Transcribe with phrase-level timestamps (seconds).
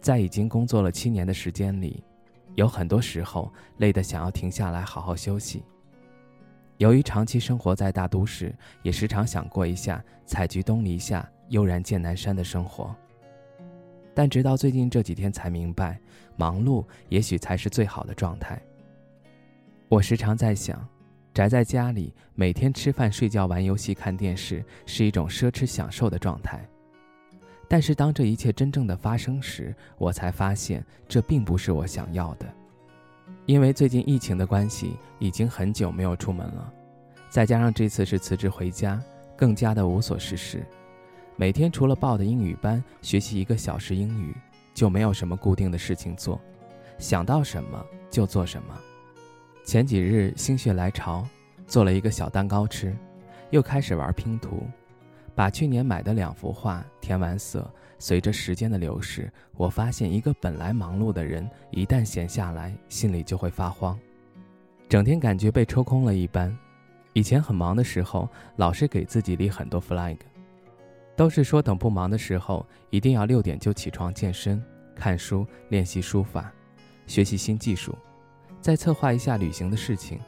[0.00, 2.02] 在已经工作了七年的时间里，
[2.54, 5.62] 有很多时候累得想要停下来好好休息。
[6.78, 12.96] 由于长期生活在大都市，也时常想过一下“采菊东篱下，悠然见南山”的生活。
[14.14, 16.00] 但直到最近这几天才明白，
[16.36, 18.60] 忙碌也许才是最好的状态。
[19.90, 20.82] 我时常在想，
[21.34, 26.66] 宅在家里，每天吃饭、睡觉、玩游戏、看电视，是一种奢侈享受的状态。
[27.70, 32.46] 但是当这一切真正的发生时，我才发现这并不是我想要的。
[33.46, 36.72] 因为最近疫情的关系，已经很久没有出门了，
[37.28, 39.00] 再加上这次是辞职回家，
[39.36, 40.66] 更加的无所事事。
[41.36, 44.34] 每天除了报的英语班学习一个小时英语，
[44.74, 46.40] 就没有什么固定的事情做，
[46.98, 48.76] 想到什么就做什么。
[49.64, 51.24] 前几日心血来潮，
[51.68, 52.96] 做了一个小蛋糕吃，
[53.50, 54.64] 又开始玩拼图。
[55.34, 63.98] 把去年买的两幅画填完色，随着时间的流逝，我发现一个本来忙碌的人，一旦闲下来，心里就会发慌，
[64.88, 66.56] 整天感觉被抽空了一般。
[67.12, 70.16] 以前很忙的时候，老是给自己立很多 flag，
[71.16, 74.62] 都是说等不忙的时候，一定要六点就起床健身、
[74.94, 76.52] 看书、练习书法、
[77.06, 77.96] 学习新技术，
[78.60, 80.20] 再策划一下旅行的事情。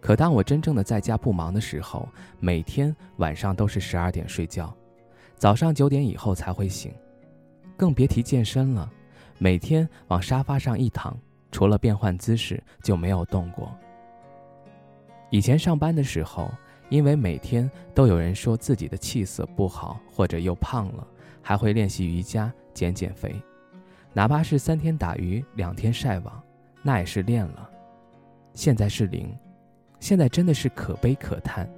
[0.00, 4.72] 可当我真正的在家不忙的时候，每天晚上都是十二点睡觉，
[5.36, 6.92] 早上九点以后才会醒，
[7.76, 8.90] 更别提健身了。
[9.38, 11.16] 每天往沙发上一躺，
[11.50, 13.76] 除了变换姿势就没有动过。
[15.30, 16.50] 以前上班的时候，
[16.88, 21.06] 因为每天都有人说自己的气色不好或者又胖了，
[21.42, 23.34] 还会练习瑜伽减减肥，
[24.12, 26.42] 哪怕是三天打鱼两天晒网，
[26.82, 27.68] 那也是练了。
[28.54, 29.36] 现在是零。
[30.00, 31.68] 现在真的是可悲可叹，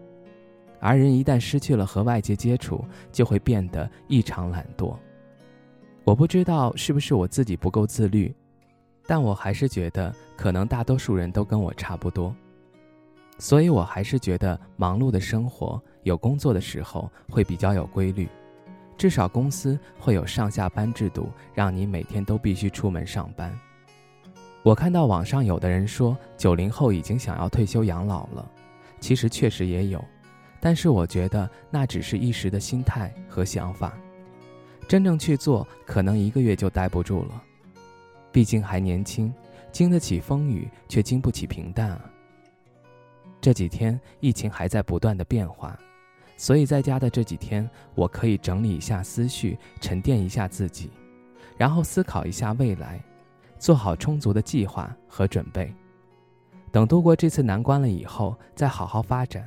[0.79, 4.95] 而人一旦失去了和外界接触，就会变得异常懒惰。
[6.05, 8.35] 我不知道是不是我自己不够自律，
[9.07, 12.35] 但我还是觉得可能大多数人都跟我差不多。
[13.39, 18.29] 所以我还是觉得忙碌的生活有工作的时候会比较有规律，
[18.99, 23.51] 至少公司会有上下班制度，让你每天都必须出门上班。
[24.63, 28.47] 我看到网上有的人说九零后已经想要退休养老了，
[29.01, 30.05] 其实确实也有，
[30.61, 33.97] 但是我觉得那只是一时的心态和想法，
[34.87, 37.43] 真正去做可能一个月就待不住了。
[38.31, 39.33] 毕竟还年轻，
[39.73, 42.05] 经得起风雨，却经不起平淡啊。
[43.41, 45.77] 这几天疫情还在不断的变化，
[46.37, 50.91] 所以在家的这几天，我可以整理一下思绪，沉淀一下自己，
[51.57, 53.03] 然后思考一下未来。
[53.61, 55.73] 做好充足的计划和准备，
[56.73, 59.47] 等度过这次难关了以后，再好好发展。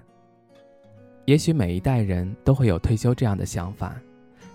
[1.26, 4.00] 也许每一代人都会有退休这样的想法，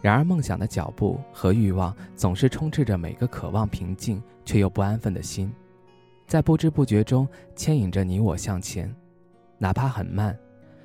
[0.00, 5.52] 然而梦想的脚步和欲望总是充斥着每个渴望平静却又不安分的心，
[6.28, 7.26] 在不知不觉中
[7.56, 8.94] 牵引着你我向前，
[9.58, 10.38] 哪怕很慢，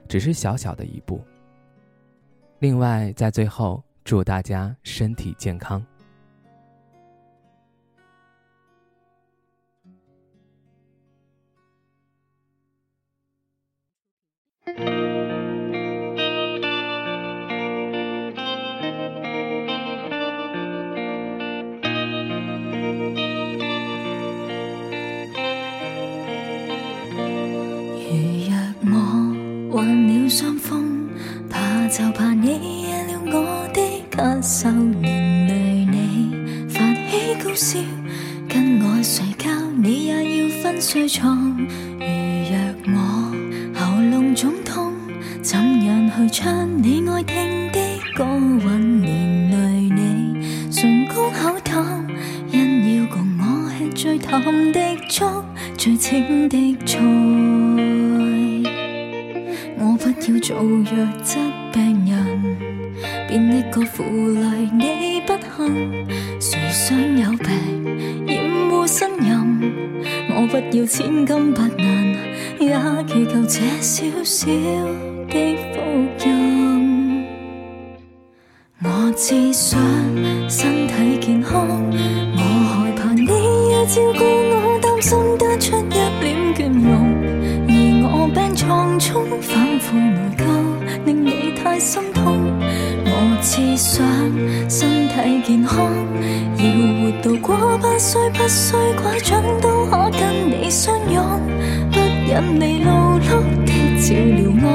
[0.07, 1.22] 只是小小的一步。
[2.57, 5.85] 另外，在最后祝大家身体健康。
[30.34, 31.08] 伤风，
[31.48, 33.80] 怕就怕你惹了我的
[34.10, 34.66] 咳嗽，
[35.00, 37.78] 连累你发起高烧，
[38.50, 41.56] 跟我睡觉你也要分睡床。
[42.00, 42.08] 如
[42.50, 43.32] 若我
[43.76, 44.91] 喉咙肿痛，
[45.44, 47.79] 怎样去唱你爱听的
[48.16, 49.03] 歌韵？
[49.03, 49.58] 连累
[49.96, 52.08] 你唇膏口淡，
[52.52, 54.41] 因要共我吃最淡
[54.72, 55.46] 的粥，
[55.78, 57.33] 最清的菜。
[60.25, 60.87] 要做弱
[61.22, 61.37] 质
[61.73, 62.58] 病人，
[63.28, 66.05] 变一个负累你不幸。
[66.40, 69.73] 谁想有病厌恶呻吟？
[70.29, 72.16] 我不要千金百银，
[72.59, 72.73] 也
[73.05, 74.47] 祈求这小小
[75.28, 75.81] 的福
[76.26, 77.26] 音。
[78.81, 79.79] 我只想
[80.49, 81.67] 身体健康，
[82.37, 83.84] 我害怕你要。
[83.85, 87.14] 照顾我，担心得出一脸倦容，
[87.67, 87.73] 而
[88.05, 89.26] 我病床中
[93.93, 94.03] 想
[94.67, 95.13] 身体
[95.45, 95.85] 健康，
[96.57, 96.63] 要
[96.97, 101.23] 活到过八岁，不需拐杖都可跟你相拥，
[101.91, 103.29] 不忍你劳碌
[103.63, 104.66] 的照料我，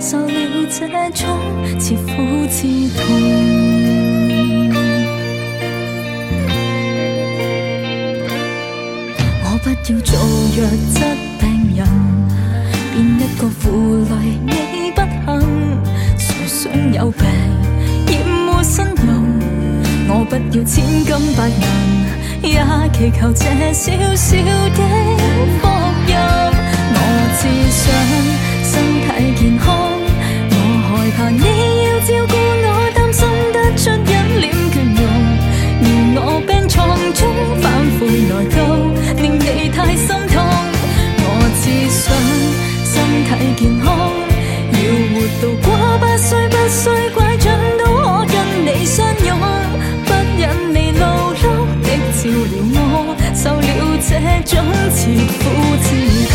[0.00, 0.26] 受了
[0.68, 1.22] 这种
[1.78, 2.10] 似苦
[2.50, 2.66] 似
[2.98, 2.98] 痛。
[9.44, 10.18] 我不要做
[10.56, 10.58] 弱
[10.90, 10.98] 质
[11.38, 11.42] 病
[11.76, 11.78] 人，
[12.92, 13.62] 变一个负
[14.10, 14.12] 累
[14.44, 14.50] 你
[14.96, 14.98] 不
[15.30, 15.32] 幸。
[16.18, 17.22] 谁想有病
[18.76, 19.22] 真容？
[20.08, 21.06] 我不要千金
[21.36, 21.54] 百银，
[22.42, 22.58] 也
[22.92, 24.80] 祈求这小小的
[55.44, 55.46] 苦
[55.82, 55.86] 似
[56.30, 56.34] 痛。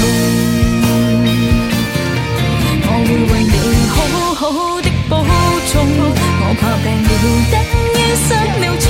[2.86, 3.56] 我会为你
[3.90, 3.98] 好
[4.36, 4.42] 好
[4.82, 5.12] 的保
[5.72, 5.72] 重，
[6.42, 7.12] 我怕病了
[7.52, 7.56] 等
[7.96, 8.28] 于失
[8.62, 8.88] 了宠，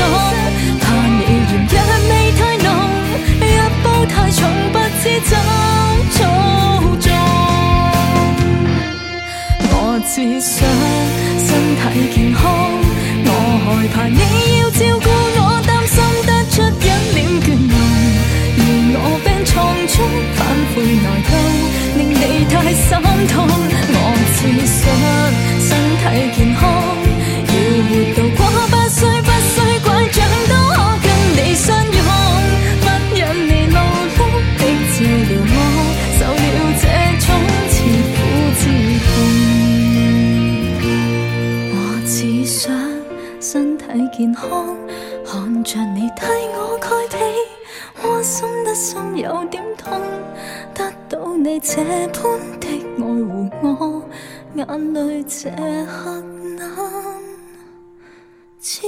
[0.81, 0.83] 怕
[1.17, 1.77] 你嫌药
[2.09, 2.67] 味太浓。
[4.07, 4.39] 太重，
[4.71, 5.31] 不知怎
[6.15, 6.17] 操
[6.99, 7.07] 纵。
[9.71, 9.73] 我
[10.07, 10.55] 只想
[20.35, 20.39] 反
[20.73, 21.31] 悔内到
[21.97, 22.87] 令你太心
[23.27, 23.35] 痛
[23.91, 23.97] 我
[24.35, 24.79] 只想
[25.59, 26.03] 身体
[26.35, 26.61] 健康
[27.47, 27.53] 要
[27.87, 28.39] 活到过
[28.71, 30.17] 百岁不需拐杖
[30.49, 31.99] 都可跟你相拥
[32.81, 32.85] 不
[33.15, 33.77] 忍你露
[34.15, 34.19] 碌
[34.57, 34.61] 的
[34.93, 34.97] 照
[35.29, 35.57] 料我
[36.17, 36.83] 受了这
[37.25, 37.27] 种
[37.69, 37.75] 似
[38.15, 38.17] 苦
[38.59, 38.61] 之
[39.05, 39.07] 痛
[41.73, 41.75] 我
[42.05, 42.09] 只
[42.45, 42.57] 想
[43.41, 43.83] 身体
[44.17, 44.43] 健康
[45.25, 46.21] 看着你替
[46.55, 47.17] 我盖被
[48.03, 48.48] 窝心
[48.79, 49.91] 心有点痛。
[50.73, 52.67] 得到你这般的
[52.97, 54.01] 爱护我，
[54.55, 55.49] 眼泪这
[55.85, 56.21] 刻
[56.55, 56.65] 难
[58.61, 58.83] 止。